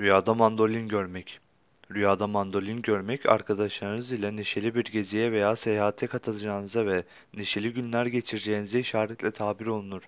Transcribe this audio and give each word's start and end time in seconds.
Rüyada 0.00 0.34
mandolin 0.34 0.88
görmek. 0.88 1.40
Rüyada 1.90 2.26
mandolin 2.26 2.82
görmek, 2.82 3.28
arkadaşlarınız 3.28 4.12
ile 4.12 4.36
neşeli 4.36 4.74
bir 4.74 4.84
geziye 4.84 5.32
veya 5.32 5.56
seyahate 5.56 6.06
katılacağınıza 6.06 6.86
ve 6.86 7.04
neşeli 7.34 7.72
günler 7.72 8.06
geçireceğinize 8.06 8.80
işaretle 8.80 9.30
tabir 9.30 9.66
olunur. 9.66 10.02